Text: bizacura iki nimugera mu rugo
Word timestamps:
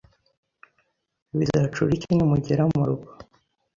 bizacura 1.37 1.91
iki 1.97 2.11
nimugera 2.13 2.63
mu 2.73 2.81
rugo 2.87 3.09